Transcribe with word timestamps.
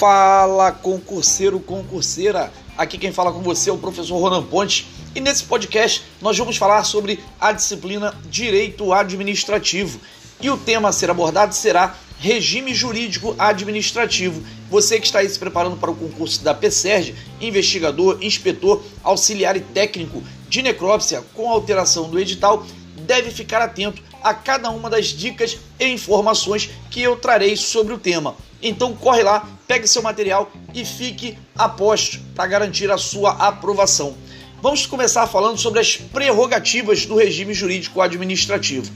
Fala 0.00 0.72
concurseiro, 0.72 1.60
concurseira. 1.60 2.50
Aqui 2.74 2.96
quem 2.96 3.12
fala 3.12 3.30
com 3.30 3.42
você 3.42 3.68
é 3.68 3.72
o 3.74 3.76
professor 3.76 4.16
Ronan 4.16 4.42
Ponte 4.42 4.88
e 5.14 5.20
nesse 5.20 5.44
podcast 5.44 6.02
nós 6.22 6.38
vamos 6.38 6.56
falar 6.56 6.84
sobre 6.84 7.20
a 7.38 7.52
disciplina 7.52 8.14
Direito 8.24 8.94
Administrativo. 8.94 10.00
E 10.40 10.48
o 10.48 10.56
tema 10.56 10.88
a 10.88 10.92
ser 10.92 11.10
abordado 11.10 11.54
será 11.54 11.94
Regime 12.18 12.72
Jurídico 12.72 13.34
Administrativo. 13.38 14.42
Você 14.70 14.98
que 14.98 15.04
está 15.04 15.18
aí 15.18 15.28
se 15.28 15.38
preparando 15.38 15.76
para 15.76 15.90
o 15.90 15.94
concurso 15.94 16.42
da 16.42 16.54
PSERG, 16.54 17.14
investigador, 17.38 18.16
inspetor, 18.22 18.82
auxiliar 19.04 19.54
e 19.54 19.60
técnico 19.60 20.22
de 20.48 20.62
necrópsia 20.62 21.22
com 21.34 21.50
alteração 21.50 22.08
do 22.08 22.18
edital, 22.18 22.64
deve 23.06 23.30
ficar 23.30 23.60
atento 23.60 24.02
a 24.22 24.34
cada 24.34 24.70
uma 24.70 24.90
das 24.90 25.06
dicas 25.06 25.58
e 25.78 25.86
informações 25.86 26.70
que 26.90 27.02
eu 27.02 27.16
trarei 27.16 27.56
sobre 27.56 27.92
o 27.92 27.98
tema. 27.98 28.36
Então 28.62 28.94
corre 28.94 29.22
lá, 29.22 29.48
pegue 29.66 29.86
seu 29.86 30.02
material 30.02 30.50
e 30.74 30.84
fique 30.84 31.38
a 31.56 31.68
posto 31.68 32.18
para 32.34 32.46
garantir 32.46 32.90
a 32.90 32.98
sua 32.98 33.32
aprovação. 33.32 34.14
Vamos 34.62 34.84
começar 34.84 35.26
falando 35.26 35.56
sobre 35.56 35.80
as 35.80 35.96
prerrogativas 35.96 37.06
do 37.06 37.16
regime 37.16 37.54
jurídico 37.54 38.00
administrativo. 38.02 38.92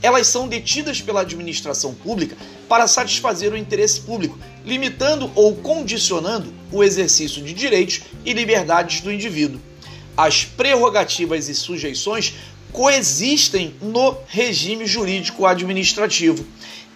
Elas 0.00 0.28
são 0.28 0.46
detidas 0.46 1.00
pela 1.00 1.22
administração 1.22 1.92
pública 1.92 2.36
para 2.68 2.86
satisfazer 2.86 3.52
o 3.52 3.56
interesse 3.56 4.00
público, 4.00 4.38
limitando 4.64 5.28
ou 5.34 5.56
condicionando 5.56 6.54
o 6.70 6.84
exercício 6.84 7.42
de 7.42 7.52
direitos 7.52 8.02
e 8.24 8.32
liberdades 8.32 9.00
do 9.00 9.12
indivíduo. 9.12 9.60
As 10.16 10.44
prerrogativas 10.44 11.48
e 11.48 11.54
sujeições 11.54 12.34
coexistem 12.72 13.74
no 13.80 14.16
regime 14.28 14.86
jurídico 14.86 15.46
administrativo. 15.46 16.46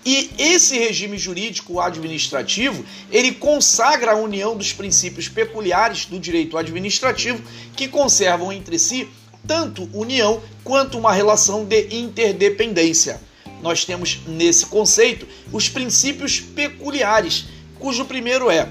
E 0.04 0.30
esse 0.36 0.76
regime 0.78 1.16
jurídico 1.16 1.78
administrativo, 1.78 2.84
ele 3.10 3.32
consagra 3.32 4.12
a 4.12 4.16
união 4.16 4.56
dos 4.56 4.72
princípios 4.72 5.28
peculiares 5.28 6.06
do 6.06 6.18
direito 6.18 6.58
administrativo 6.58 7.42
que 7.76 7.86
conservam 7.86 8.52
entre 8.52 8.78
si 8.78 9.08
tanto 9.46 9.88
união 9.92 10.42
quanto 10.64 10.98
uma 10.98 11.12
relação 11.12 11.64
de 11.64 11.96
interdependência. 11.96 13.20
Nós 13.60 13.84
temos 13.84 14.20
nesse 14.26 14.66
conceito 14.66 15.26
os 15.52 15.68
princípios 15.68 16.40
peculiares, 16.40 17.46
cujo 17.78 18.04
primeiro 18.04 18.50
é 18.50 18.68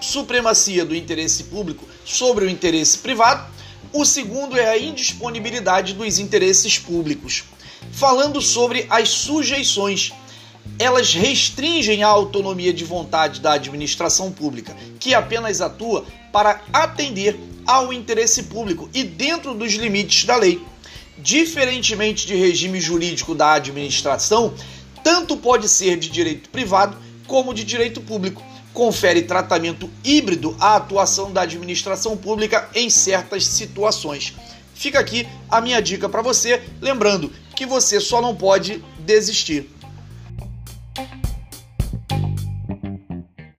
supremacia 0.00 0.84
do 0.84 0.94
interesse 0.94 1.44
público 1.44 1.88
sobre 2.04 2.44
o 2.44 2.50
interesse 2.50 2.98
privado, 2.98 3.48
o 3.92 4.04
segundo 4.04 4.58
é 4.58 4.68
a 4.68 4.78
indisponibilidade 4.78 5.94
dos 5.94 6.18
interesses 6.18 6.78
públicos. 6.78 7.44
Falando 7.92 8.40
sobre 8.40 8.86
as 8.90 9.08
sujeições, 9.08 10.12
elas 10.78 11.14
restringem 11.14 12.02
a 12.02 12.08
autonomia 12.08 12.72
de 12.72 12.84
vontade 12.84 13.40
da 13.40 13.52
administração 13.52 14.30
pública, 14.30 14.76
que 14.98 15.14
apenas 15.14 15.60
atua 15.60 16.04
para 16.32 16.60
atender 16.72 17.38
ao 17.66 17.92
interesse 17.92 18.44
público 18.44 18.88
e 18.92 19.02
dentro 19.02 19.54
dos 19.54 19.72
limites 19.74 20.24
da 20.24 20.36
lei. 20.36 20.60
Diferentemente 21.18 22.26
de 22.26 22.34
regime 22.34 22.80
jurídico 22.80 23.34
da 23.34 23.54
administração, 23.54 24.54
tanto 25.02 25.36
pode 25.36 25.68
ser 25.68 25.96
de 25.96 26.10
direito 26.10 26.50
privado 26.50 26.96
como 27.26 27.54
de 27.54 27.64
direito 27.64 28.00
público. 28.00 28.42
Confere 28.76 29.22
tratamento 29.22 29.88
híbrido 30.04 30.54
à 30.60 30.76
atuação 30.76 31.32
da 31.32 31.40
administração 31.40 32.14
pública 32.14 32.68
em 32.74 32.90
certas 32.90 33.46
situações. 33.46 34.34
Fica 34.74 35.00
aqui 35.00 35.26
a 35.48 35.62
minha 35.62 35.80
dica 35.80 36.10
para 36.10 36.20
você, 36.20 36.62
lembrando 36.78 37.32
que 37.56 37.64
você 37.64 37.98
só 37.98 38.20
não 38.20 38.36
pode 38.36 38.84
desistir. 38.98 39.70